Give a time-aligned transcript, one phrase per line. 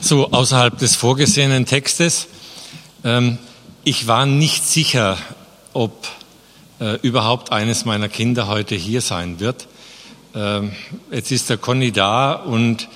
[0.00, 2.28] So außerhalb des vorgesehenen Textes.
[3.04, 3.38] Ähm,
[3.82, 5.18] ich war nicht sicher,
[5.72, 6.06] ob
[6.80, 9.66] äh, überhaupt eines meiner Kinder heute hier sein wird.
[10.36, 10.70] Ähm,
[11.10, 12.88] jetzt ist der Conny da und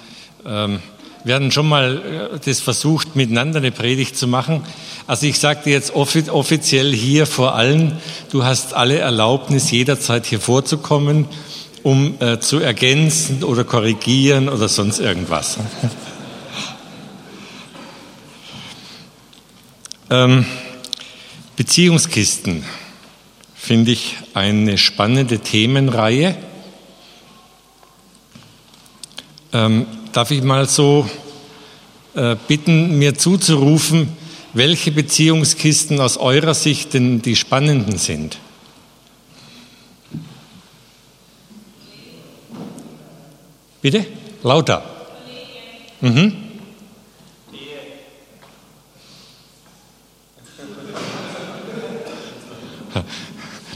[0.46, 0.78] ähm,
[1.24, 4.62] wir hatten schon mal äh, das versucht, miteinander eine Predigt zu machen.
[5.08, 7.98] Also ich sagte jetzt offiziell hier vor allen,
[8.30, 11.26] du hast alle Erlaubnis, jederzeit hier vorzukommen,
[11.82, 15.58] um äh, zu ergänzen oder korrigieren oder sonst irgendwas.
[20.12, 20.44] Ähm,
[21.56, 22.64] Beziehungskisten
[23.54, 26.36] finde ich eine spannende Themenreihe.
[29.54, 31.08] Ähm, darf ich mal so
[32.14, 34.14] äh, bitten, mir zuzurufen,
[34.52, 38.36] welche Beziehungskisten aus eurer Sicht denn die spannenden sind?
[43.80, 44.04] Bitte?
[44.42, 44.84] Lauter.
[46.02, 46.41] Mhm.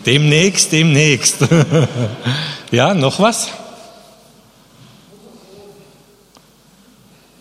[0.04, 1.38] Demnächst, demnächst.
[2.70, 3.48] ja, noch was?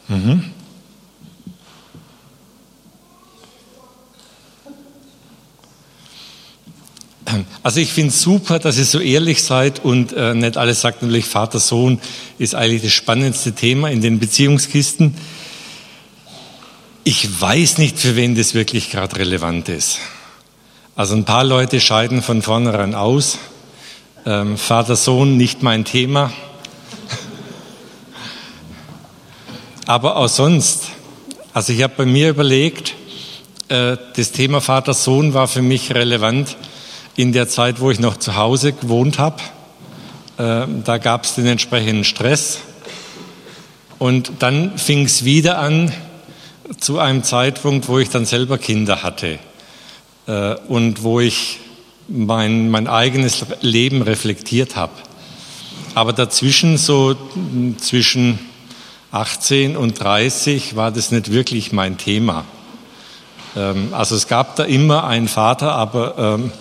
[0.08, 0.52] Mhm.
[7.62, 11.02] Also ich finde es super, dass ihr so ehrlich seid und äh, nicht alles sagt
[11.02, 12.00] natürlich Vater, Sohn
[12.38, 15.16] ist eigentlich das spannendste Thema in den Beziehungskisten.
[17.08, 20.00] Ich weiß nicht, für wen das wirklich gerade relevant ist.
[20.96, 23.38] Also ein paar Leute scheiden von vornherein aus.
[24.26, 26.34] Ähm, Vater, Sohn, nicht mein Thema.
[29.86, 30.86] Aber auch sonst.
[31.54, 32.96] Also ich habe bei mir überlegt,
[33.68, 36.58] äh, das Thema Vater, Sohn war für mich relevant
[37.16, 39.44] in der Zeit, wo ich noch zu Hause gewohnt habe.
[40.38, 42.62] Äh, da gab es den entsprechenden Stress.
[44.00, 45.94] Und dann fing es wieder an
[46.80, 49.40] zu einem Zeitpunkt, wo ich dann selber Kinder hatte
[50.28, 51.60] äh, und wo ich
[52.08, 54.94] mein, mein eigenes Leben reflektiert habe.
[55.94, 57.16] Aber dazwischen, so
[57.78, 58.40] zwischen
[59.12, 62.46] 18 und 30, war das nicht wirklich mein Thema.
[63.56, 66.52] Ähm, also es gab da immer einen Vater, aber ähm,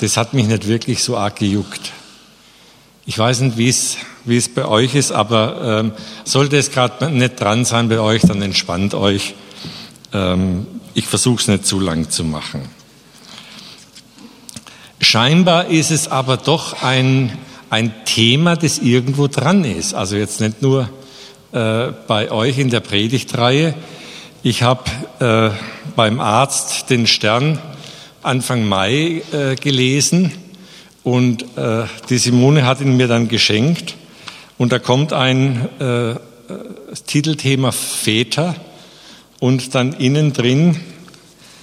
[0.00, 1.92] das hat mich nicht wirklich so arg gejuckt.
[3.06, 5.92] Ich weiß nicht, wie es, wie es bei euch ist, aber ähm,
[6.24, 9.34] sollte es gerade nicht dran sein bei euch, dann entspannt euch.
[10.12, 12.62] Ähm, ich versuche es nicht zu lang zu machen.
[15.00, 17.36] Scheinbar ist es aber doch ein,
[17.70, 19.94] ein Thema, das irgendwo dran ist.
[19.94, 20.88] Also jetzt nicht nur
[21.52, 23.74] äh, bei euch in der Predigtreihe.
[24.42, 24.84] Ich habe
[25.18, 25.50] äh,
[25.96, 27.58] beim Arzt den Stern
[28.22, 30.32] Anfang Mai äh, gelesen
[31.02, 33.96] und äh, die Simone hat ihn mir dann geschenkt.
[34.58, 36.14] Und da kommt ein äh,
[37.06, 38.54] Titelthema Väter
[39.42, 40.78] und dann innen drin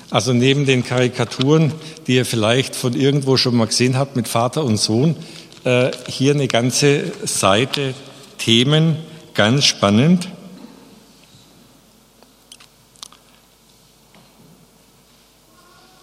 [0.10, 1.72] also neben den Karikaturen,
[2.08, 5.16] die ihr vielleicht von irgendwo schon mal gesehen habt mit Vater und Sohn,
[5.64, 7.94] äh, hier eine ganze Seite
[8.38, 8.98] Themen,
[9.34, 10.28] ganz spannend.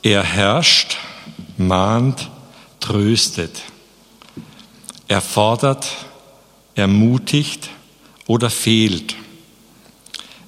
[0.03, 0.97] Er herrscht,
[1.59, 2.31] mahnt,
[2.81, 3.61] tröstet.
[5.09, 5.89] Er fordert,
[6.75, 7.69] ermutigt
[8.27, 9.17] oder fehlt.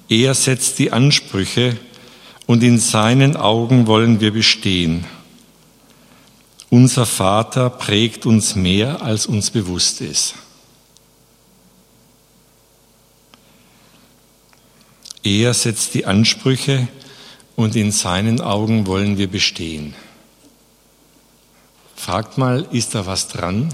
[0.09, 1.77] Er setzt die Ansprüche
[2.47, 5.05] und in seinen Augen wollen wir bestehen.
[6.71, 10.33] Unser Vater prägt uns mehr, als uns bewusst ist.
[15.21, 16.87] Er setzt die Ansprüche
[17.55, 19.93] und in seinen Augen wollen wir bestehen.
[21.95, 23.69] Fragt mal, ist da was dran?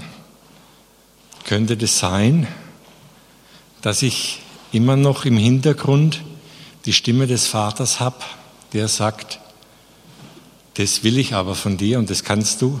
[1.44, 2.46] Könnte das sein,
[3.80, 4.40] dass ich
[4.72, 6.22] immer noch im Hintergrund
[6.86, 8.16] die Stimme des Vaters habe?
[8.72, 9.40] der sagt,
[10.74, 12.80] das will ich aber von dir und das kannst du.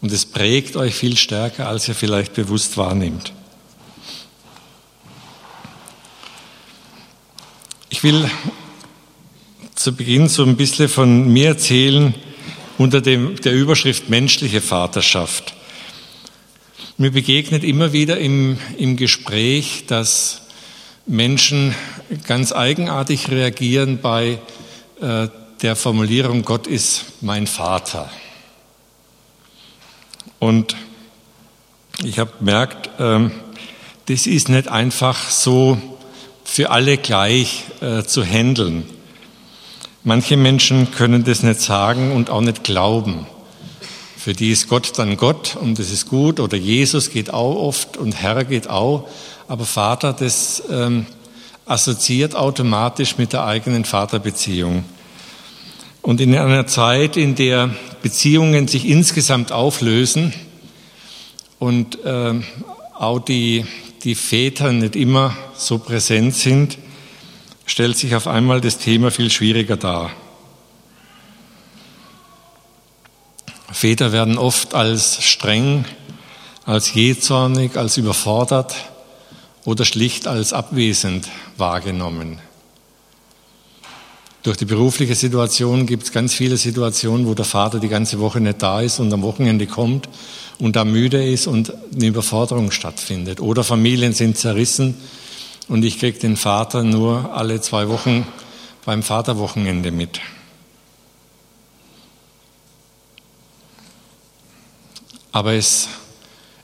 [0.00, 3.34] Und es prägt euch viel stärker, als ihr vielleicht bewusst wahrnehmt.
[7.90, 8.30] Ich will
[9.74, 12.14] zu Beginn so ein bisschen von mir erzählen
[12.78, 15.54] unter dem, der Überschrift menschliche Vaterschaft.
[16.96, 20.42] Mir begegnet immer wieder im, im Gespräch, dass
[21.06, 21.74] Menschen
[22.26, 24.38] ganz eigenartig reagieren bei
[25.00, 25.28] äh,
[25.62, 28.10] der Formulierung, Gott ist mein Vater.
[30.38, 30.74] Und
[32.02, 33.30] ich habe gemerkt, ähm,
[34.06, 35.78] das ist nicht einfach so
[36.44, 38.84] für alle gleich äh, zu handeln.
[40.02, 43.26] Manche Menschen können das nicht sagen und auch nicht glauben.
[44.16, 47.98] Für die ist Gott dann Gott und das ist gut oder Jesus geht auch oft
[47.98, 49.08] und Herr geht auch.
[49.46, 51.06] Aber Vater, das ähm,
[51.66, 54.84] assoziiert automatisch mit der eigenen Vaterbeziehung.
[56.02, 57.70] Und in einer Zeit, in der
[58.02, 60.32] Beziehungen sich insgesamt auflösen
[61.58, 62.40] und äh,
[62.98, 63.66] auch die,
[64.04, 66.78] die Väter nicht immer so präsent sind,
[67.66, 70.10] stellt sich auf einmal das Thema viel schwieriger dar.
[73.70, 75.84] Väter werden oft als streng,
[76.64, 78.74] als jähzornig, als überfordert
[79.64, 82.38] oder schlicht als abwesend wahrgenommen.
[84.42, 88.40] Durch die berufliche Situation gibt es ganz viele Situationen, wo der Vater die ganze Woche
[88.40, 90.08] nicht da ist und am Wochenende kommt
[90.58, 93.40] und da müde ist und eine Überforderung stattfindet.
[93.40, 94.94] Oder Familien sind zerrissen
[95.68, 98.26] und ich kriege den Vater nur alle zwei Wochen
[98.86, 100.20] beim Vaterwochenende mit.
[105.32, 105.88] Aber es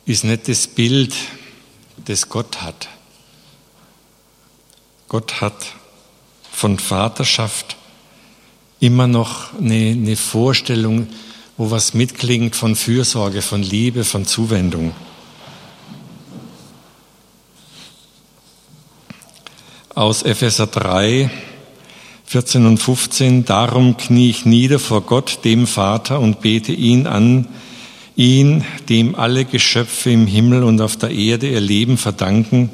[0.06, 1.14] ist nicht das Bild,
[2.06, 2.88] das Gott hat.
[5.08, 5.74] Gott hat
[6.50, 7.76] von Vaterschaft
[8.80, 11.08] immer noch eine, eine Vorstellung,
[11.56, 14.94] wo was mitklingt von Fürsorge, von Liebe, von Zuwendung.
[19.94, 21.30] Aus Epheser 3,
[22.26, 27.48] 14 und 15, darum knie ich nieder vor Gott, dem Vater, und bete ihn an,
[28.16, 32.70] ihn, dem alle Geschöpfe im Himmel und auf der Erde ihr Leben verdanken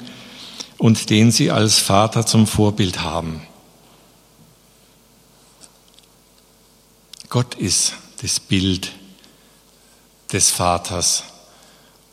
[0.79, 3.43] und den sie als Vater zum Vorbild haben.
[7.29, 8.93] Gott ist das Bild
[10.33, 11.25] des Vaters.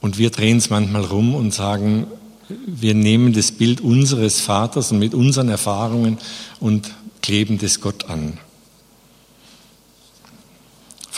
[0.02, 2.08] Und wir drehen es manchmal rum und sagen,
[2.48, 6.18] wir nehmen das Bild unseres Vaters und mit unseren Erfahrungen
[6.60, 6.90] und
[7.22, 8.40] kleben das Gott an.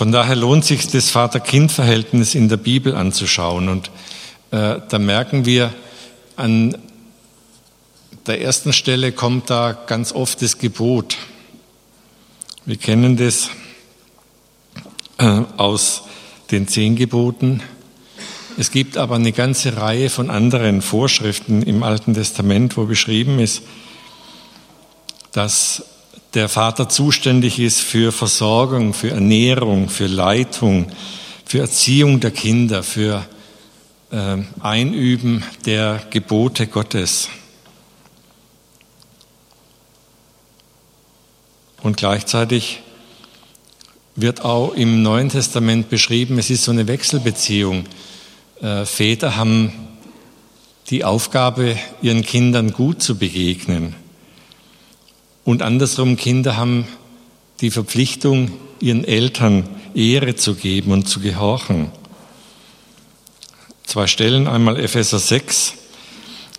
[0.02, 3.70] Von daher lohnt sich das Vater-Kind-Verhältnis in der Bibel anzuschauen.
[3.70, 3.92] Und
[4.50, 5.72] äh, da merken wir,
[6.36, 6.76] an
[8.26, 11.18] der ersten Stelle kommt da ganz oft das Gebot.
[12.66, 13.52] Wir kennen das
[15.20, 16.02] äh, aus
[16.50, 17.62] den zehn Geboten.
[18.58, 23.62] Es gibt aber eine ganze Reihe von anderen Vorschriften im Alten Testament, wo beschrieben ist,
[25.32, 25.84] dass
[26.34, 30.88] der Vater zuständig ist für Versorgung, für Ernährung, für Leitung,
[31.46, 33.26] für Erziehung der Kinder, für
[34.12, 37.30] äh, Einüben der Gebote Gottes.
[41.84, 42.82] Und gleichzeitig
[44.16, 47.86] wird auch im Neuen Testament beschrieben, es ist so eine Wechselbeziehung.
[48.62, 49.74] Äh, Väter haben
[50.90, 53.96] die Aufgabe, ihren Kindern gut zu begegnen.
[55.44, 56.88] Und andersrum, Kinder haben
[57.62, 61.92] die Verpflichtung, ihren Eltern Ehre zu geben und zu gehorchen.
[63.84, 65.74] Zwei Stellen, einmal Epheser 6.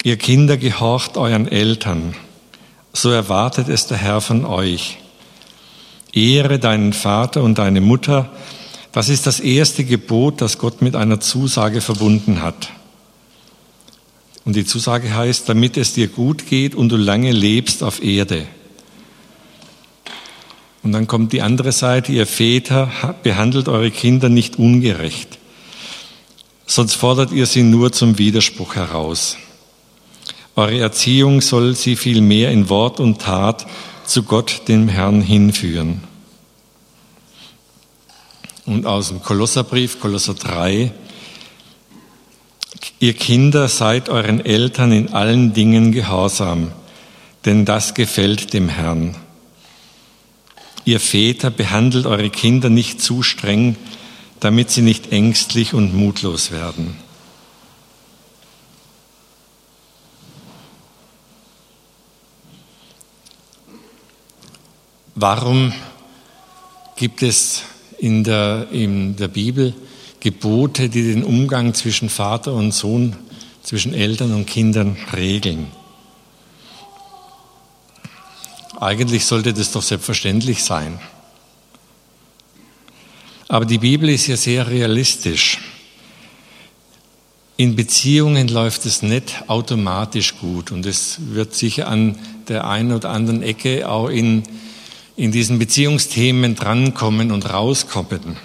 [0.04, 2.14] Ihr Kinder gehorcht euren Eltern,
[2.92, 4.98] so erwartet es der Herr von euch.
[6.12, 8.30] Ehre deinen Vater und deine Mutter,
[8.92, 12.68] das ist das erste Gebot, das Gott mit einer Zusage verbunden hat.
[14.44, 18.46] Und die Zusage heißt, damit es dir gut geht und du lange lebst auf Erde.
[20.82, 22.90] Und dann kommt die andere Seite, ihr Väter
[23.22, 25.38] behandelt eure Kinder nicht ungerecht,
[26.66, 29.36] sonst fordert ihr sie nur zum Widerspruch heraus.
[30.56, 33.66] Eure Erziehung soll sie vielmehr in Wort und Tat
[34.04, 36.02] zu Gott, dem Herrn, hinführen.
[38.66, 40.92] Und aus dem Kolosserbrief, Kolosser 3,
[42.98, 46.72] ihr Kinder seid euren Eltern in allen Dingen gehorsam,
[47.44, 49.16] denn das gefällt dem Herrn.
[50.84, 53.76] Ihr Väter behandelt eure Kinder nicht zu streng,
[54.40, 56.96] damit sie nicht ängstlich und mutlos werden.
[65.14, 65.72] Warum
[66.96, 67.62] gibt es
[67.98, 69.74] in der, in der Bibel
[70.18, 73.16] Gebote, die den Umgang zwischen Vater und Sohn,
[73.62, 75.68] zwischen Eltern und Kindern regeln?
[78.82, 80.98] Eigentlich sollte das doch selbstverständlich sein.
[83.46, 85.58] Aber die Bibel ist ja sehr realistisch.
[87.56, 93.10] In Beziehungen läuft es nicht automatisch gut und es wird sicher an der einen oder
[93.10, 94.42] anderen Ecke auch in,
[95.14, 98.36] in diesen Beziehungsthemen drankommen und rauskommen.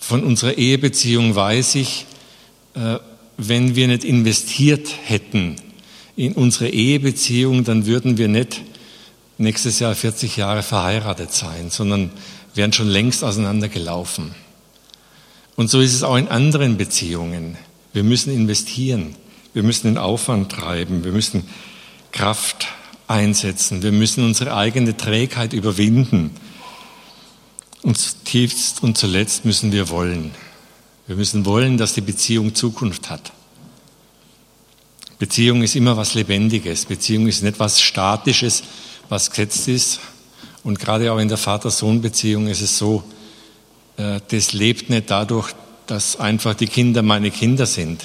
[0.00, 2.04] Von unserer Ehebeziehung weiß ich,
[2.74, 2.96] äh,
[3.36, 5.60] wenn wir nicht investiert hätten
[6.16, 8.62] in unsere Ehebeziehung, dann würden wir nicht
[9.38, 12.10] nächstes Jahr 40 Jahre verheiratet sein, sondern
[12.54, 14.34] wären schon längst auseinandergelaufen.
[15.56, 17.56] Und so ist es auch in anderen Beziehungen.
[17.92, 19.14] Wir müssen investieren.
[19.54, 21.04] Wir müssen den Aufwand treiben.
[21.04, 21.44] Wir müssen
[22.12, 22.68] Kraft
[23.08, 23.82] einsetzen.
[23.82, 26.30] Wir müssen unsere eigene Trägheit überwinden.
[27.82, 30.32] Und tiefst und zuletzt müssen wir wollen.
[31.06, 33.32] Wir müssen wollen, dass die Beziehung Zukunft hat.
[35.18, 36.84] Beziehung ist immer was Lebendiges.
[36.84, 38.62] Beziehung ist nicht was Statisches,
[39.08, 40.00] was gesetzt ist.
[40.62, 43.02] Und gerade auch in der Vater-Sohn-Beziehung ist es so,
[43.96, 45.52] äh, das lebt nicht dadurch,
[45.86, 48.04] dass einfach die Kinder meine Kinder sind,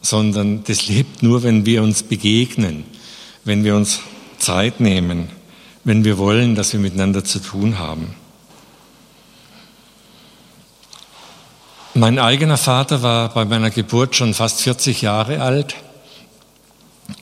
[0.00, 2.84] sondern das lebt nur, wenn wir uns begegnen,
[3.44, 4.00] wenn wir uns
[4.38, 5.28] Zeit nehmen,
[5.84, 8.14] wenn wir wollen, dass wir miteinander zu tun haben.
[11.94, 15.74] Mein eigener Vater war bei meiner Geburt schon fast 40 Jahre alt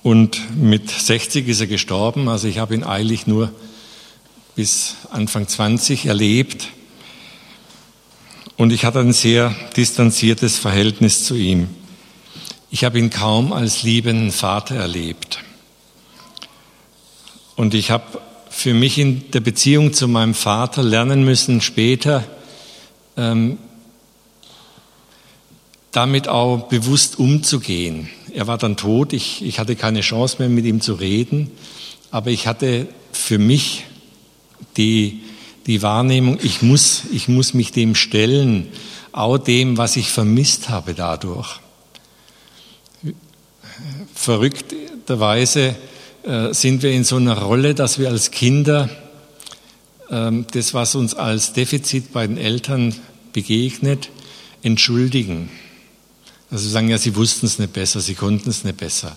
[0.02, 2.28] und mit 60 ist er gestorben.
[2.28, 3.52] Also ich habe ihn eilig nur
[4.54, 6.68] bis Anfang 20 erlebt.
[8.56, 11.68] Und ich hatte ein sehr distanziertes Verhältnis zu ihm.
[12.70, 15.40] Ich habe ihn kaum als liebenden Vater erlebt.
[17.54, 22.24] Und ich habe für mich in der Beziehung zu meinem Vater lernen müssen, später
[23.16, 23.58] ähm,
[25.92, 28.08] damit auch bewusst umzugehen.
[28.36, 31.50] Er war dann tot, ich, ich hatte keine Chance mehr mit ihm zu reden,
[32.10, 33.84] aber ich hatte für mich
[34.76, 35.22] die,
[35.66, 38.68] die Wahrnehmung, ich muss, ich muss mich dem stellen,
[39.10, 41.60] auch dem, was ich vermisst habe dadurch.
[44.14, 45.74] Verrückterweise
[46.22, 48.90] äh, sind wir in so einer Rolle, dass wir als Kinder
[50.10, 52.94] äh, das, was uns als Defizit bei den Eltern
[53.32, 54.10] begegnet,
[54.62, 55.48] entschuldigen.
[56.50, 59.16] Also sie sagen ja, sie wussten es nicht besser, sie konnten es nicht besser.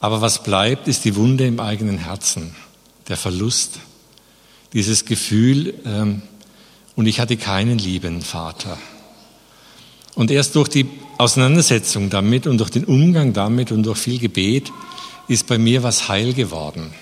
[0.00, 2.54] Aber was bleibt, ist die Wunde im eigenen Herzen,
[3.08, 3.78] der Verlust,
[4.72, 6.22] dieses Gefühl, ähm,
[6.94, 8.78] und ich hatte keinen lieben Vater.
[10.14, 10.88] Und erst durch die
[11.18, 14.72] Auseinandersetzung damit und durch den Umgang damit und durch viel Gebet
[15.28, 16.94] ist bei mir was heil geworden.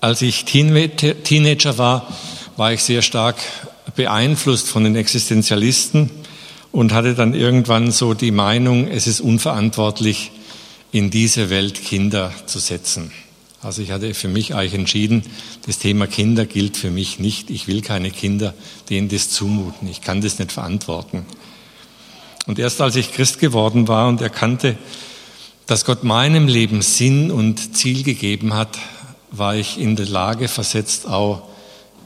[0.00, 2.08] Als ich Teenager war,
[2.56, 3.36] war ich sehr stark
[3.96, 6.10] beeinflusst von den Existenzialisten
[6.72, 10.30] und hatte dann irgendwann so die Meinung, es ist unverantwortlich,
[10.92, 13.12] in diese Welt Kinder zu setzen.
[13.62, 15.22] Also ich hatte für mich eigentlich entschieden,
[15.66, 17.50] das Thema Kinder gilt für mich nicht.
[17.50, 18.54] Ich will keine Kinder,
[18.90, 19.88] denen das zumuten.
[19.88, 21.24] Ich kann das nicht verantworten.
[22.46, 24.76] Und erst als ich Christ geworden war und erkannte,
[25.66, 28.78] dass Gott meinem Leben Sinn und Ziel gegeben hat,
[29.30, 31.48] war ich in der Lage versetzt, auch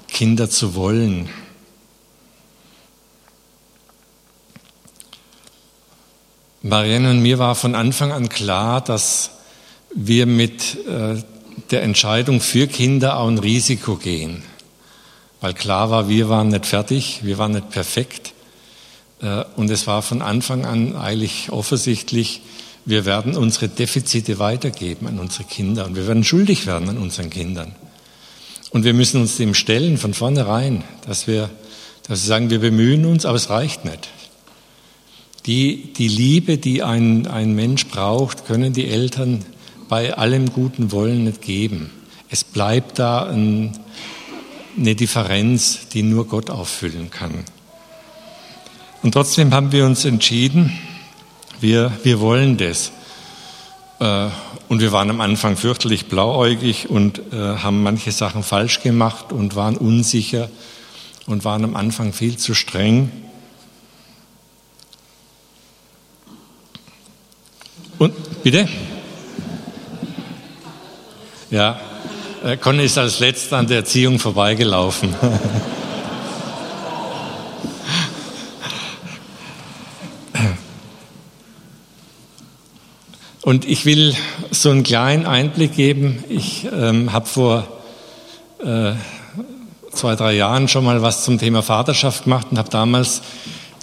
[0.09, 1.29] Kinder zu wollen.
[6.63, 9.31] Marianne und mir war von Anfang an klar, dass
[9.95, 11.23] wir mit äh,
[11.71, 14.43] der Entscheidung für Kinder auch ein Risiko gehen.
[15.41, 18.33] Weil klar war, wir waren nicht fertig, wir waren nicht perfekt.
[19.21, 22.43] Äh, und es war von Anfang an eigentlich offensichtlich,
[22.85, 27.31] wir werden unsere Defizite weitergeben an unsere Kinder und wir werden schuldig werden an unseren
[27.31, 27.75] Kindern.
[28.71, 31.51] Und wir müssen uns dem stellen von vornherein, dass wir,
[32.03, 34.09] dass wir sagen, wir bemühen uns, aber es reicht nicht.
[35.47, 39.45] Die, die Liebe, die ein, ein Mensch braucht, können die Eltern
[39.89, 41.91] bei allem guten Wollen nicht geben.
[42.29, 43.79] Es bleibt da ein,
[44.77, 47.45] eine Differenz, die nur Gott auffüllen kann.
[49.03, 50.79] Und trotzdem haben wir uns entschieden,
[51.61, 52.93] wir, wir wollen das.
[54.69, 59.57] Und wir waren am Anfang fürchterlich blauäugig und äh, haben manche Sachen falsch gemacht und
[59.57, 60.51] waren unsicher
[61.27, 63.11] und waren am Anfang viel zu streng.
[67.99, 68.69] Und bitte?
[71.51, 71.81] Ja,
[72.45, 75.15] äh, Conny ist als letzter an der Erziehung vorbeigelaufen.
[83.49, 84.15] Und ich will
[84.51, 86.23] so einen kleinen Einblick geben.
[86.29, 87.67] Ich ähm, habe vor
[88.63, 88.93] äh,
[89.91, 93.23] zwei, drei Jahren schon mal was zum Thema Vaterschaft gemacht und habe damals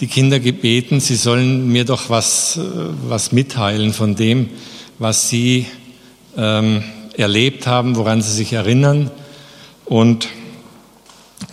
[0.02, 2.62] die Kinder gebeten, sie sollen mir doch was, äh,
[3.08, 4.52] was mitteilen von dem,
[5.00, 5.66] was sie
[6.38, 6.84] ähm,
[7.18, 9.10] erlebt haben, woran sie sich erinnern.
[9.86, 10.28] Und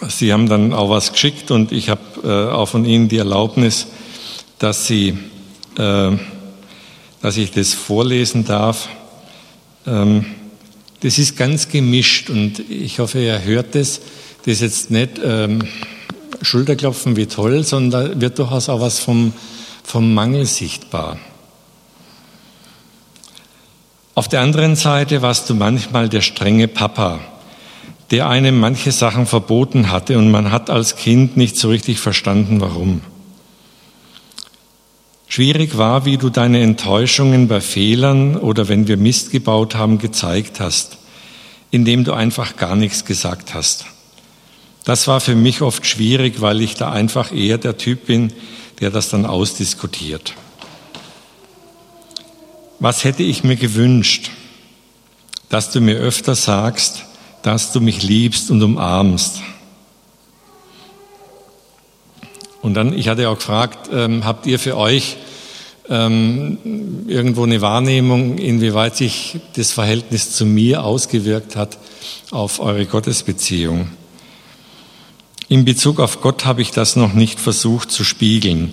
[0.07, 3.87] sie haben dann auch was geschickt und ich habe äh, auch von ihnen die Erlaubnis,
[4.59, 5.17] dass sie
[5.79, 6.11] äh,
[7.23, 8.89] dass ich das vorlesen darf.
[9.87, 10.27] Ähm,
[11.01, 14.01] das ist ganz gemischt und ich hoffe, ihr hört das.
[14.45, 15.61] Das ist jetzt nicht ähm,
[16.43, 19.33] Schulterklopfen wie toll, sondern wird durchaus auch was vom,
[19.85, 21.19] vom Mangel sichtbar.
[24.15, 27.21] Auf der anderen Seite warst du manchmal der strenge Papa,
[28.11, 32.61] der einem manche Sachen verboten hatte und man hat als Kind nicht so richtig verstanden,
[32.61, 33.01] warum.
[35.33, 40.61] Schwierig war, wie du deine Enttäuschungen bei Fehlern oder wenn wir Mist gebaut haben, gezeigt
[40.61, 40.99] hast,
[41.71, 43.87] indem du einfach gar nichts gesagt hast.
[44.85, 48.31] Das war für mich oft schwierig, weil ich da einfach eher der Typ bin,
[48.81, 50.35] der das dann ausdiskutiert.
[52.79, 54.33] Was hätte ich mir gewünscht?
[55.49, 57.07] Dass du mir öfter sagst,
[57.41, 59.41] dass du mich liebst und umarmst.
[62.61, 65.17] Und dann, ich hatte auch gefragt, ähm, habt ihr für euch
[65.89, 66.59] ähm,
[67.07, 71.79] irgendwo eine Wahrnehmung, inwieweit sich das Verhältnis zu mir ausgewirkt hat
[72.31, 73.89] auf eure Gottesbeziehung?
[75.49, 78.73] In Bezug auf Gott habe ich das noch nicht versucht zu spiegeln,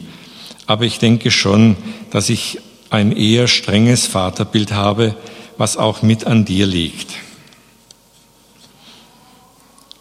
[0.66, 1.76] aber ich denke schon,
[2.12, 5.16] dass ich ein eher strenges Vaterbild habe,
[5.58, 7.08] was auch mit an dir liegt.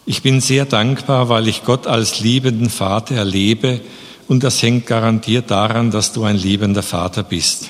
[0.05, 3.81] Ich bin sehr dankbar, weil ich Gott als liebenden Vater erlebe
[4.29, 7.69] und das hängt garantiert daran, dass du ein liebender Vater bist.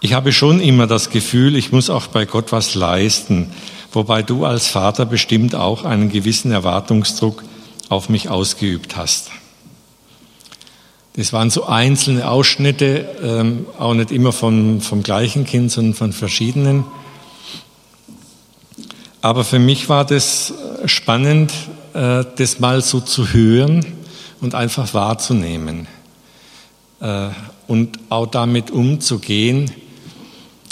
[0.00, 3.50] Ich habe schon immer das Gefühl, ich muss auch bei Gott was leisten,
[3.92, 7.42] wobei du als Vater bestimmt auch einen gewissen Erwartungsdruck
[7.88, 9.30] auf mich ausgeübt hast.
[11.16, 16.12] Das waren so einzelne Ausschnitte, ähm, auch nicht immer von, vom gleichen Kind, sondern von
[16.12, 16.84] verschiedenen.
[19.20, 20.52] Aber für mich war das
[20.82, 21.52] äh, spannend,
[21.94, 23.86] das mal so zu hören
[24.40, 25.86] und einfach wahrzunehmen
[27.00, 27.28] äh,
[27.66, 29.70] und auch damit umzugehen,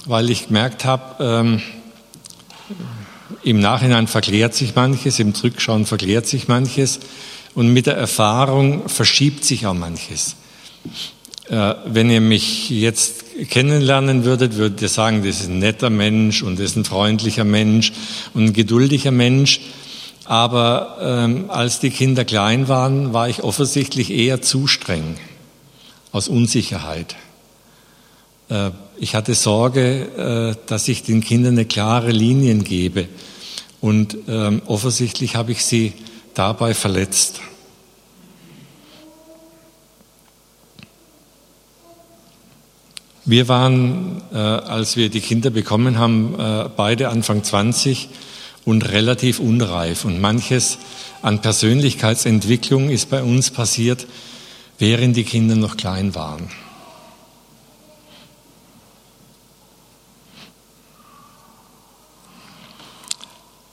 [0.04, 1.62] weil ich gemerkt habe, ähm,
[3.44, 7.00] im Nachhinein verklärt sich manches, im Zurückschauen verklärt sich manches
[7.54, 10.36] und mit der Erfahrung verschiebt sich auch manches.
[11.48, 16.58] Wenn ihr mich jetzt kennenlernen würdet, würdet ihr sagen, das ist ein netter Mensch und
[16.58, 17.92] das ist ein freundlicher Mensch
[18.32, 19.60] und ein geduldiger Mensch.
[20.24, 25.16] Aber ähm, als die Kinder klein waren, war ich offensichtlich eher zu streng,
[26.12, 27.16] aus Unsicherheit.
[28.48, 33.08] Äh, ich hatte Sorge, äh, dass ich den Kindern eine klare Linien gebe.
[33.80, 35.92] Und ähm, offensichtlich habe ich sie
[36.34, 37.40] dabei verletzt.
[43.24, 48.08] Wir waren, äh, als wir die Kinder bekommen haben, äh, beide Anfang 20
[48.64, 50.04] und relativ unreif.
[50.04, 50.78] Und manches
[51.22, 54.06] an Persönlichkeitsentwicklung ist bei uns passiert,
[54.78, 56.48] während die Kinder noch klein waren.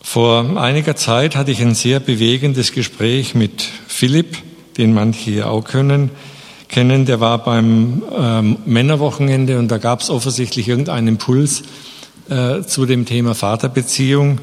[0.01, 4.37] Vor einiger Zeit hatte ich ein sehr bewegendes Gespräch mit Philipp,
[4.77, 6.09] den manche hier auch können
[6.69, 11.63] kennen, der war beim ähm, Männerwochenende und da gab es offensichtlich irgendeinen Impuls
[12.29, 14.39] äh, zu dem Thema Vaterbeziehung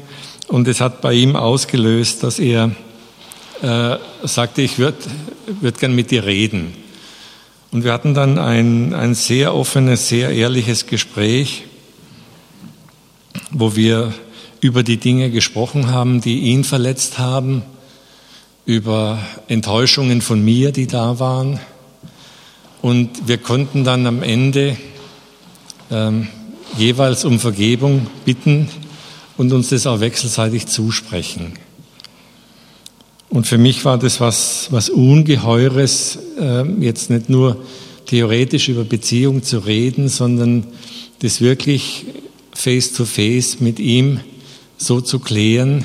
[0.47, 2.71] und es hat bei ihm ausgelöst, dass er
[3.61, 4.97] äh, sagte, ich würde
[5.61, 6.73] würd gern mit dir reden.
[7.71, 11.63] Und wir hatten dann ein, ein sehr offenes, sehr ehrliches Gespräch,
[13.51, 14.13] wo wir
[14.61, 17.61] über die Dinge gesprochen haben, die ihn verletzt haben,
[18.65, 21.59] über Enttäuschungen von mir, die da waren,
[22.81, 24.77] und wir konnten dann am Ende
[25.89, 26.27] ähm,
[26.77, 28.69] jeweils um Vergebung bitten
[29.37, 31.53] und uns das auch wechselseitig zusprechen.
[33.29, 37.63] Und für mich war das was, was Ungeheures, äh, jetzt nicht nur
[38.05, 40.65] theoretisch über Beziehung zu reden, sondern
[41.19, 42.05] das wirklich
[42.53, 44.21] face to face mit ihm
[44.77, 45.83] so zu klären,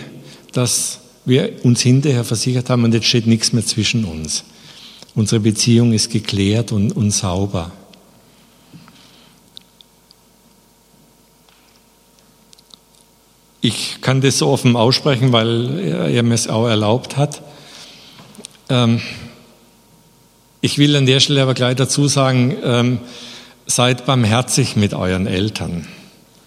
[0.53, 4.45] dass wir uns hinterher versichert haben und jetzt steht nichts mehr zwischen uns.
[5.15, 7.73] Unsere Beziehung ist geklärt und, und sauber.
[13.64, 17.42] Ich kann das so offen aussprechen, weil er mir es auch erlaubt hat.
[18.68, 19.01] Ähm,
[20.61, 22.98] ich will an der Stelle aber gleich dazu sagen, ähm,
[23.66, 25.87] seid barmherzig mit euren Eltern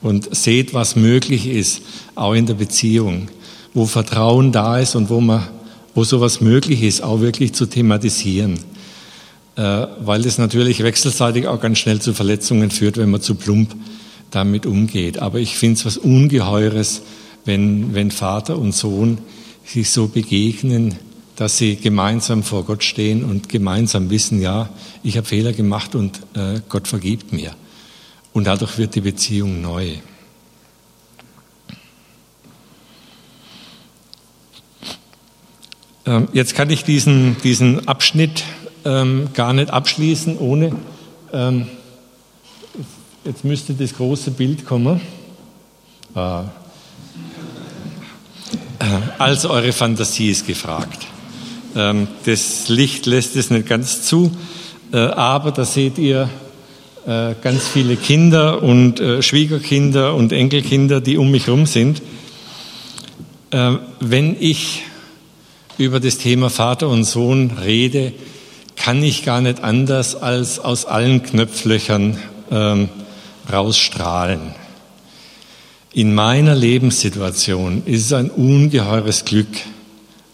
[0.02, 1.84] und seht, was möglich ist,
[2.16, 3.30] auch in der Beziehung,
[3.74, 5.48] wo Vertrauen da ist und wo man
[5.94, 8.60] wo sowas möglich ist, auch wirklich zu thematisieren.
[9.56, 13.74] Äh, weil es natürlich wechselseitig auch ganz schnell zu Verletzungen führt, wenn man zu plump
[14.32, 15.20] damit umgeht.
[15.20, 17.02] Aber ich finde es was Ungeheures,
[17.46, 19.20] wenn, wenn Vater und Sohn
[19.66, 20.96] sich so begegnen,
[21.36, 24.70] dass sie gemeinsam vor Gott stehen und gemeinsam wissen, ja,
[25.04, 27.52] ich habe Fehler gemacht und äh, Gott vergibt mir.
[28.34, 29.94] Und dadurch wird die Beziehung neu.
[36.06, 38.44] Ähm, jetzt kann ich diesen, diesen Abschnitt
[38.86, 40.76] ähm, gar nicht abschließen, ohne.
[41.34, 41.68] Ähm,
[43.26, 45.02] jetzt müsste das große Bild kommen.
[49.18, 51.08] Also eure Fantasie ist gefragt.
[51.76, 54.32] Ähm, das Licht lässt es nicht ganz zu,
[54.94, 56.30] äh, aber da seht ihr
[57.08, 62.02] ganz viele Kinder und Schwiegerkinder und Enkelkinder, die um mich herum sind.
[63.52, 64.82] Wenn ich
[65.78, 68.12] über das Thema Vater und Sohn rede,
[68.76, 72.18] kann ich gar nicht anders als aus allen Knöpflöchern
[72.50, 72.90] ähm,
[73.52, 74.54] rausstrahlen.
[75.94, 79.48] In meiner Lebenssituation ist es ein ungeheures Glück,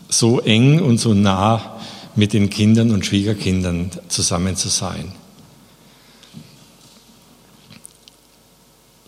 [0.09, 1.79] so eng und so nah
[2.15, 5.11] mit den Kindern und Schwiegerkindern zusammen zu sein.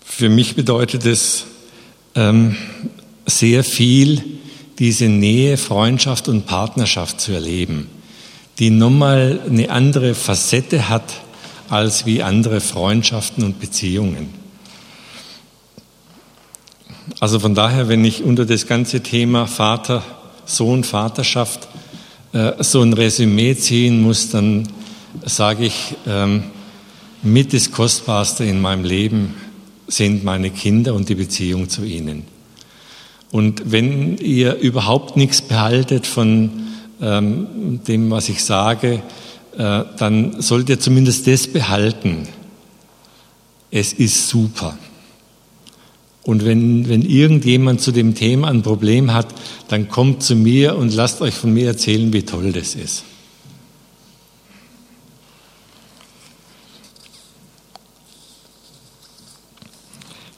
[0.06, 1.46] Für mich bedeutet es
[2.14, 2.56] ähm,
[3.26, 4.24] sehr viel,
[4.80, 7.90] diese Nähe, Freundschaft und Partnerschaft zu erleben,
[8.60, 11.23] die nochmal eine andere Facette hat
[11.74, 14.30] als wie andere Freundschaften und Beziehungen.
[17.20, 20.04] Also von daher, wenn ich unter das ganze Thema Vater,
[20.46, 21.68] Sohn, Vaterschaft
[22.32, 24.68] äh, so ein Resümee ziehen muss, dann
[25.26, 26.44] sage ich, ähm,
[27.24, 29.34] mit das Kostbarste in meinem Leben
[29.88, 32.24] sind meine Kinder und die Beziehung zu ihnen.
[33.32, 36.52] Und wenn ihr überhaupt nichts behaltet von
[37.02, 39.02] ähm, dem, was ich sage,
[39.58, 42.28] dann sollt ihr zumindest das behalten.
[43.72, 44.78] Es ist super.
[46.24, 49.28] Und wenn, wenn irgendjemand zu dem Thema ein Problem hat,
[49.68, 53.04] dann kommt zu mir und lasst euch von mir erzählen, wie toll das ist.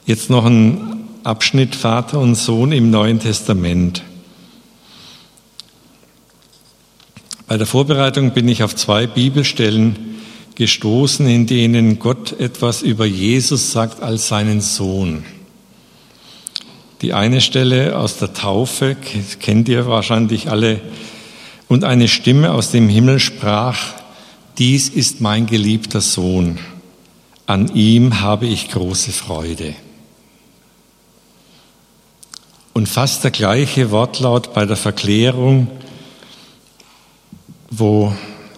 [0.06, 4.02] Jetzt noch ein Abschnitt Vater und Sohn im Neuen Testament.
[7.46, 10.16] Bei der Vorbereitung bin ich auf zwei Bibelstellen
[10.56, 15.24] gestoßen, in denen Gott etwas über Jesus sagt als seinen Sohn.
[17.02, 18.96] Die eine Stelle aus der Taufe
[19.38, 20.80] kennt ihr wahrscheinlich alle.
[21.68, 23.94] Und eine Stimme aus dem Himmel sprach,
[24.58, 26.58] dies ist mein geliebter Sohn,
[27.46, 29.74] an ihm habe ich große Freude.
[32.72, 35.68] Und fast der gleiche Wortlaut bei der Verklärung,
[37.70, 38.12] wo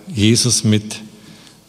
[0.06, 1.00] Jesus mit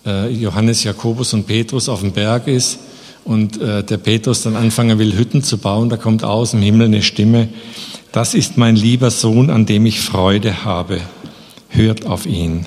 [0.06, 2.80] äh, Johannes, Jakobus und Petrus auf dem Berg ist
[3.26, 6.88] und äh, der Petrus dann anfangen will, Hütten zu bauen, da kommt aus dem Himmel
[6.88, 7.50] eine Stimme,
[8.12, 11.02] das ist mein lieber Sohn, an dem ich Freude habe,
[11.70, 12.66] hört auf ihn.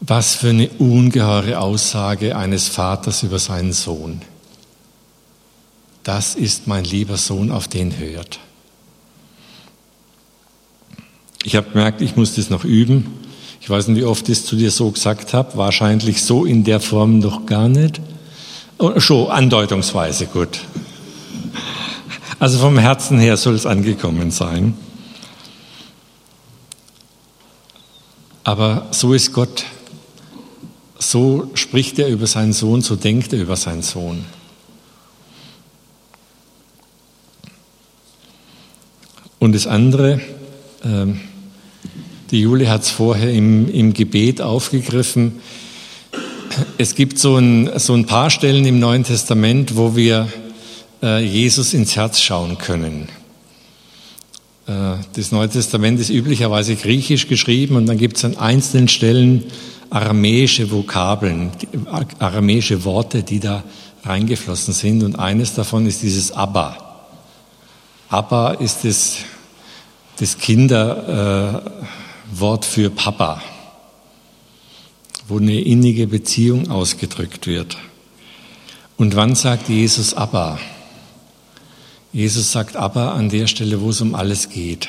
[0.00, 4.20] Was für eine ungeheure Aussage eines Vaters über seinen Sohn
[6.06, 8.38] das ist mein lieber Sohn, auf den hört.
[11.46, 13.06] Ich habe gemerkt, ich muss das noch üben.
[13.60, 15.56] Ich weiß nicht, wie oft ich es zu dir so gesagt habe.
[15.56, 18.00] Wahrscheinlich so in der Form noch gar nicht.
[18.78, 20.58] Oh, schon andeutungsweise gut.
[22.40, 24.76] Also vom Herzen her soll es angekommen sein.
[28.42, 29.66] Aber so ist Gott.
[30.98, 34.24] So spricht er über seinen Sohn, so denkt er über seinen Sohn.
[39.38, 40.20] Und das andere,
[40.82, 41.20] ähm,
[42.30, 45.40] die Jule hat es vorher im, im Gebet aufgegriffen.
[46.78, 50.28] Es gibt so ein, so ein paar Stellen im Neuen Testament, wo wir
[51.02, 53.08] äh, Jesus ins Herz schauen können.
[54.66, 59.44] Äh, das Neue Testament ist üblicherweise griechisch geschrieben und dann gibt es an einzelnen Stellen
[59.90, 61.52] aramäische Vokabeln,
[62.18, 63.62] aramäische Worte, die da
[64.04, 65.02] reingeflossen sind.
[65.02, 66.76] Und eines davon ist dieses Abba.
[68.08, 69.18] Abba ist das,
[70.18, 70.38] das
[72.26, 73.40] Kinderwort für Papa,
[75.28, 77.76] wo eine innige Beziehung ausgedrückt wird.
[78.96, 80.58] Und wann sagt Jesus Abba?
[82.12, 84.88] Jesus sagt Abba an der Stelle, wo es um alles geht.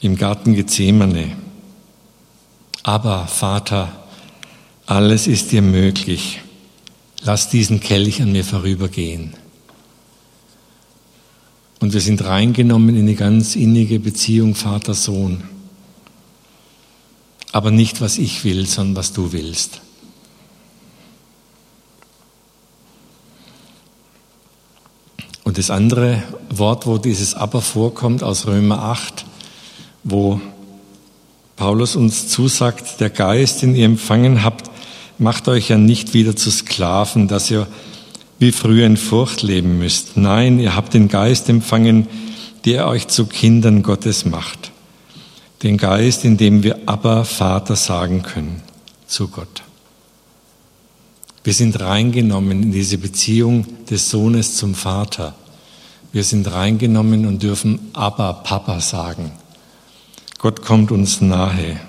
[0.00, 1.36] Im Garten Gethsemane.
[2.82, 4.06] Aber Vater,
[4.86, 6.40] alles ist dir möglich.
[7.22, 9.34] Lass diesen Kelch an mir vorübergehen.
[11.80, 15.57] Und wir sind reingenommen in eine ganz innige Beziehung Vater-Sohn.
[17.52, 19.80] Aber nicht, was ich will, sondern was du willst.
[25.44, 29.24] Und das andere Wort, wo dieses Aber vorkommt, aus Römer 8,
[30.04, 30.40] wo
[31.56, 34.70] Paulus uns zusagt, der Geist, den ihr empfangen habt,
[35.18, 37.66] macht euch ja nicht wieder zu Sklaven, dass ihr
[38.38, 40.16] wie früher in Furcht leben müsst.
[40.16, 42.06] Nein, ihr habt den Geist empfangen,
[42.64, 44.67] der euch zu Kindern Gottes macht.
[45.62, 48.62] Den Geist, in dem wir aber Vater sagen können
[49.06, 49.62] zu Gott.
[51.42, 55.34] Wir sind reingenommen in diese Beziehung des Sohnes zum Vater.
[56.12, 59.32] Wir sind reingenommen und dürfen aber Papa sagen.
[60.38, 61.80] Gott kommt uns nahe.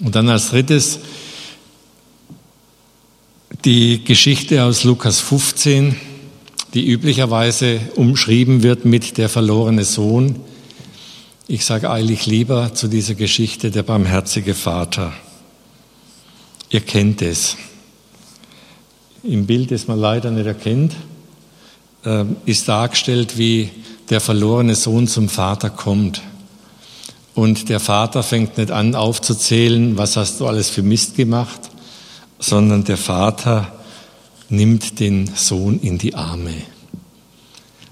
[0.00, 0.98] Und dann als drittes
[3.64, 5.96] die Geschichte aus Lukas 15,
[6.74, 10.40] die üblicherweise umschrieben wird mit der verlorene Sohn.
[11.46, 15.12] Ich sage eigentlich lieber zu dieser Geschichte der barmherzige Vater.
[16.70, 17.56] Ihr kennt es.
[19.22, 20.96] Im Bild, das man leider nicht erkennt,
[22.04, 23.70] äh, ist dargestellt, wie
[24.10, 26.22] der verlorene Sohn zum Vater kommt.
[27.34, 31.60] Und der Vater fängt nicht an aufzuzählen, was hast du alles für Mist gemacht,
[32.38, 33.72] sondern der Vater
[34.56, 36.54] nimmt den Sohn in die Arme,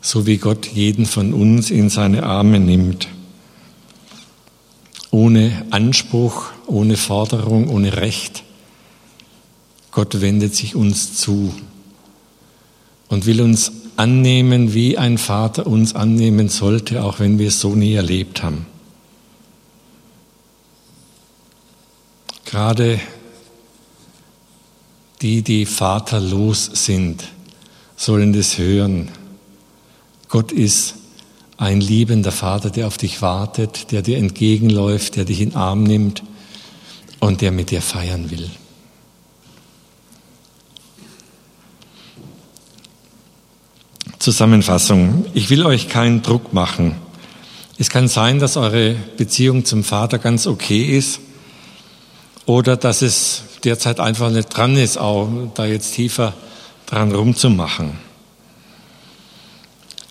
[0.01, 3.09] so wie Gott jeden von uns in seine Arme nimmt.
[5.11, 8.45] Ohne Anspruch, ohne Forderung, ohne Recht.
[9.91, 11.55] Gott wendet sich uns zu
[13.09, 17.75] und will uns annehmen, wie ein Vater uns annehmen sollte, auch wenn wir es so
[17.75, 18.67] nie erlebt haben.
[22.47, 23.01] Gerade
[25.23, 27.25] die, die vaterlos sind,
[27.97, 29.09] sollen das hören.
[30.29, 30.97] Gott ist
[31.57, 35.85] ein liebender Vater, der auf dich wartet, der dir entgegenläuft, der dich in den Arm
[35.85, 36.23] nimmt
[37.21, 38.51] und der mit dir feiern will.
[44.19, 45.27] Zusammenfassung.
[45.35, 46.97] Ich will euch keinen Druck machen.
[47.79, 51.21] Es kann sein, dass eure Beziehung zum Vater ganz okay ist
[52.47, 56.35] oder dass es derzeit einfach nicht dran ist, auch da jetzt tiefer
[56.87, 57.93] dran rumzumachen.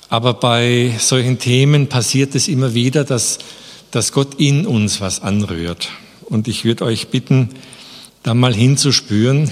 [0.10, 3.40] Aber bei solchen Themen passiert es immer wieder, dass,
[3.92, 5.90] dass Gott in uns was anrührt.
[6.26, 7.50] Und ich würde euch bitten,
[8.24, 9.52] da mal hinzuspüren,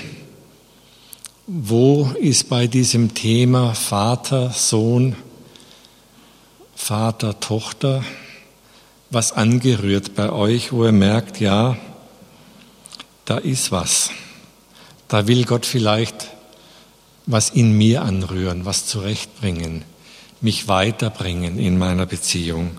[1.47, 5.15] wo ist bei diesem Thema Vater, Sohn,
[6.75, 8.03] Vater, Tochter
[9.09, 11.77] was angerührt bei euch, wo ihr merkt, ja,
[13.29, 14.09] da ist was.
[15.07, 16.29] Da will Gott vielleicht
[17.27, 19.85] was in mir anrühren, was zurechtbringen,
[20.41, 22.71] mich weiterbringen in meiner Beziehung.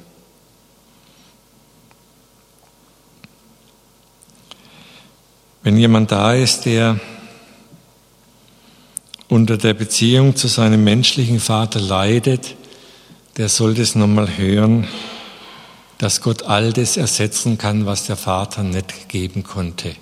[5.62, 6.98] Wenn jemand da ist, der
[9.28, 12.56] unter der Beziehung zu seinem menschlichen Vater leidet,
[13.36, 14.88] der soll das nochmal hören,
[15.98, 19.94] dass Gott all das ersetzen kann, was der Vater nicht geben konnte.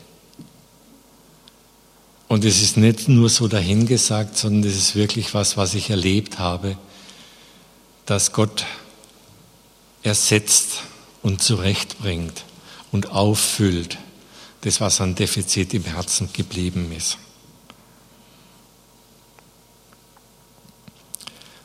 [2.28, 6.38] Und es ist nicht nur so dahingesagt, sondern es ist wirklich was, was ich erlebt
[6.38, 6.76] habe,
[8.04, 8.66] dass Gott
[10.02, 10.82] ersetzt
[11.22, 12.44] und zurechtbringt
[12.92, 13.98] und auffüllt,
[14.60, 17.16] das, was an Defizit im Herzen geblieben ist.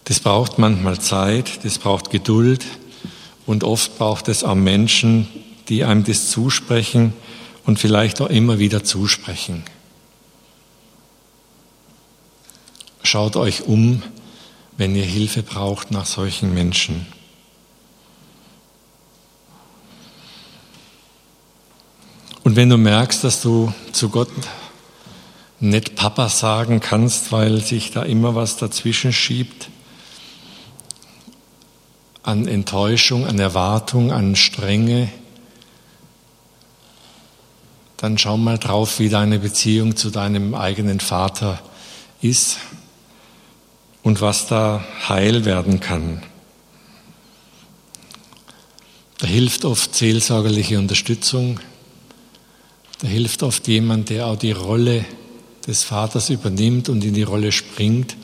[0.05, 2.65] Das braucht manchmal Zeit, das braucht Geduld
[3.45, 5.27] und oft braucht es auch Menschen,
[5.69, 7.13] die einem das zusprechen
[7.65, 9.63] und vielleicht auch immer wieder zusprechen.
[13.03, 14.01] Schaut euch um,
[14.77, 17.05] wenn ihr Hilfe braucht nach solchen Menschen.
[22.43, 24.29] Und wenn du merkst, dass du zu Gott
[25.59, 29.69] nicht Papa sagen kannst, weil sich da immer was dazwischen schiebt,
[32.23, 35.09] an Enttäuschung, an Erwartung, an Strenge,
[37.97, 41.59] dann schau mal drauf, wie deine Beziehung zu deinem eigenen Vater
[42.21, 42.57] ist
[44.03, 46.21] und was da heil werden kann.
[49.17, 51.61] Da hilft oft seelsorgerliche Unterstützung.
[52.99, 55.05] Da hilft oft jemand, der auch die Rolle
[55.65, 58.17] des Vaters übernimmt und in die Rolle springt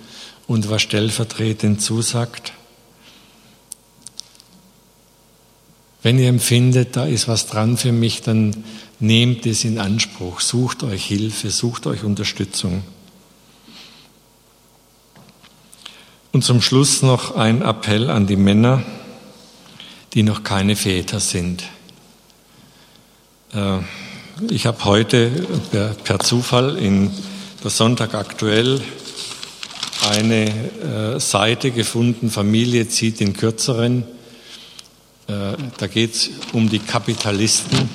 [0.48, 2.52] und was stellvertretend zusagt.
[6.02, 8.63] Wenn ihr empfindet, da ist was dran für mich, dann
[9.00, 12.84] nehmt es in Anspruch, sucht euch Hilfe, sucht euch Unterstützung.
[16.32, 18.84] Und zum Schluss noch ein Appell an die Männer,
[20.13, 21.63] die noch keine Väter sind.
[23.52, 23.80] Äh,
[24.48, 25.32] ich habe heute
[26.04, 27.10] per Zufall in
[27.63, 28.80] der Sonntag aktuell
[30.08, 34.04] eine äh, Seite gefunden, Familie zieht den Kürzeren.
[35.26, 37.89] Äh, da geht es um die Kapitalisten,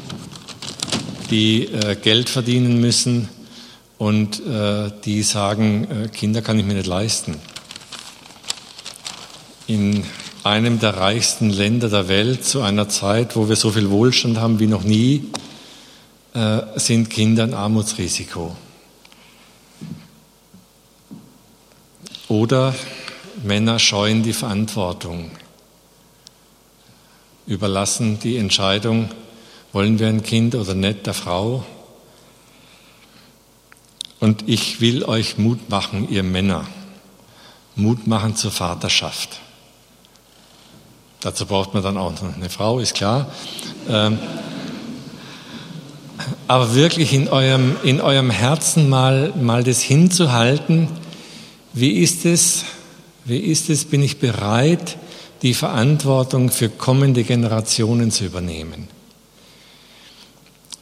[1.31, 1.69] die
[2.03, 3.29] Geld verdienen müssen
[3.97, 4.43] und
[5.05, 7.41] die sagen, Kinder kann ich mir nicht leisten
[9.67, 10.05] in
[10.43, 14.61] einem der reichsten Länder der Welt zu einer Zeit, wo wir so viel Wohlstand haben
[14.61, 15.25] wie noch nie,
[16.35, 18.55] äh, sind Kinder ein Armutsrisiko.
[22.29, 22.75] Oder
[23.43, 25.31] Männer scheuen die Verantwortung,
[27.47, 29.11] überlassen die Entscheidung,
[29.73, 31.65] wollen wir ein Kind oder nicht, der Frau.
[34.21, 36.67] Und ich will euch Mut machen, ihr Männer,
[37.77, 39.41] Mut machen zur Vaterschaft.
[41.25, 43.33] Dazu braucht man dann auch eine Frau, ist klar.
[43.89, 44.19] Ähm,
[46.47, 50.87] aber wirklich in eurem, in eurem Herzen mal, mal das hinzuhalten,
[51.73, 52.67] wie ist es,
[53.25, 54.99] wie ist es, bin ich bereit,
[55.41, 58.89] die Verantwortung für kommende Generationen zu übernehmen?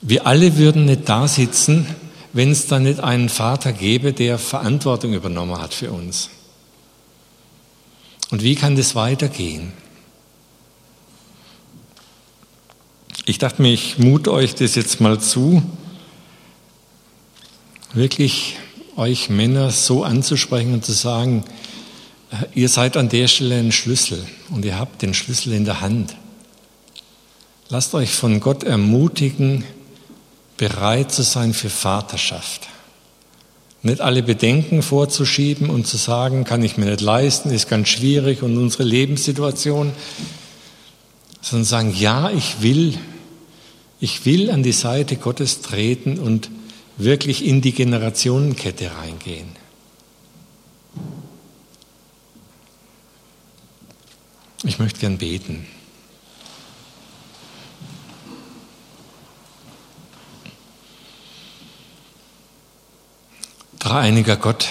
[0.01, 1.87] Wir alle würden nicht da sitzen,
[2.33, 6.31] wenn es da nicht einen Vater gäbe, der Verantwortung übernommen hat für uns.
[8.33, 9.73] Und wie kann das weitergehen?
[13.25, 15.63] Ich dachte mir, ich mute euch das jetzt mal zu,
[17.93, 18.57] wirklich
[18.97, 21.45] euch Männer so anzusprechen und zu sagen,
[22.33, 25.81] äh, ihr seid an der Stelle ein Schlüssel und ihr habt den Schlüssel in der
[25.81, 26.17] Hand.
[27.69, 29.65] Lasst euch von Gott ermutigen,
[30.57, 32.69] bereit zu sein für Vaterschaft.
[33.83, 38.43] Nicht alle Bedenken vorzuschieben und zu sagen, kann ich mir nicht leisten, ist ganz schwierig
[38.43, 39.93] und unsere Lebenssituation,
[41.41, 42.99] sondern sagen, ja, ich will,
[44.03, 46.51] ich will an die Seite Gottes treten und
[46.97, 49.47] wirklich in die Generationenkette reingehen.
[54.65, 55.69] Ich möchte gern beten.
[63.79, 64.67] Dreieiniger Gott,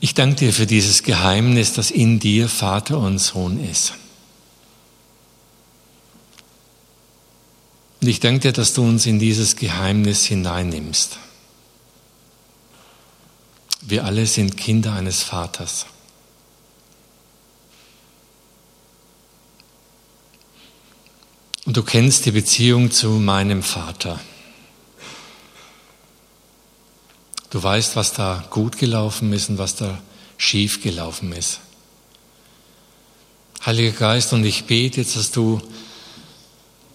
[0.00, 3.94] ich danke dir für dieses Geheimnis, das in dir Vater und Sohn ist.
[8.00, 11.18] Und ich danke dir, dass du uns in dieses Geheimnis hineinnimmst.
[13.80, 15.86] Wir alle sind Kinder eines Vaters.
[21.64, 24.20] Und du kennst die Beziehung zu meinem Vater.
[27.50, 29.98] Du weißt, was da gut gelaufen ist und was da
[30.36, 31.60] schief gelaufen ist.
[33.64, 35.60] Heiliger Geist, und ich bete jetzt, dass du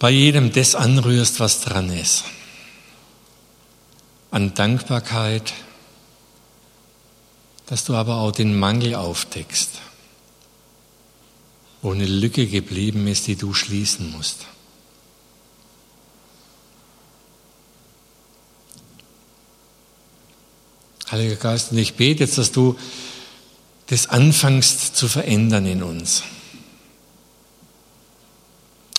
[0.02, 2.24] bei jedem das anrührst, was dran ist.
[4.32, 5.52] An Dankbarkeit,
[7.66, 9.70] dass du aber auch den Mangel aufdeckst,
[11.82, 14.40] wo eine Lücke geblieben ist, die du schließen musst.
[21.12, 22.76] Heiliger Geist, und ich bete jetzt, dass du
[23.86, 26.24] das anfängst zu verändern in uns.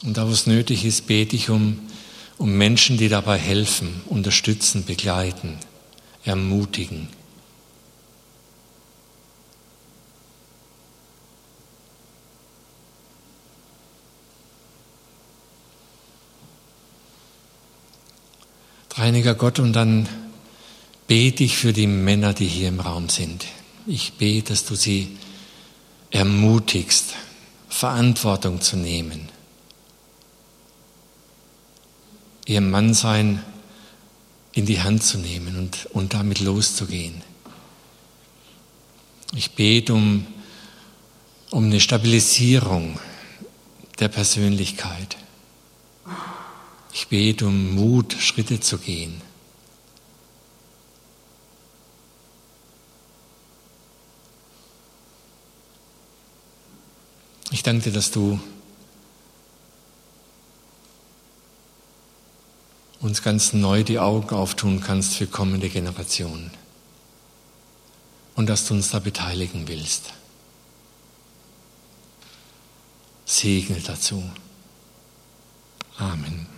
[0.04, 1.80] Und da, wo es nötig ist, bete ich um,
[2.38, 5.58] um Menschen, die dabei helfen, unterstützen, begleiten,
[6.26, 7.08] ermutigen.
[18.96, 20.08] Reiniger Gott, und dann
[21.08, 23.46] bete ich für die Männer, die hier im Raum sind.
[23.88, 25.18] Ich bete, dass du sie
[26.12, 27.16] ermutigst,
[27.70, 29.30] Verantwortung zu nehmen
[32.46, 33.44] ihr Mannsein
[34.54, 37.22] in die Hand zu nehmen und, und damit loszugehen.
[39.36, 40.28] Ich bete um,
[41.50, 43.00] um eine Stabilisierung
[44.00, 45.18] der Persönlichkeit.
[46.94, 49.22] Ich bete um Mut, Schritte zu gehen.
[57.50, 58.40] Ich danke dir, dass du
[63.04, 66.52] uns ganz neu die Augen auftun kannst für kommende Generationen.
[68.36, 70.14] Und dass du uns da beteiligen willst.
[73.26, 74.24] Segne dazu.
[75.98, 76.53] Amen.